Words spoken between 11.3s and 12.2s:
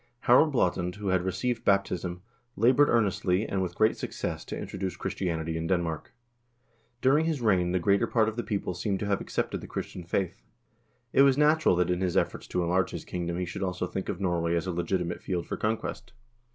natural that in his